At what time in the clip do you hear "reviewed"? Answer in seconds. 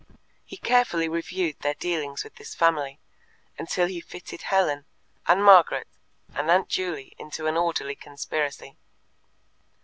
1.07-1.59